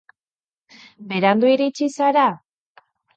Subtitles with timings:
[1.11, 2.25] Berandu iritsi zara?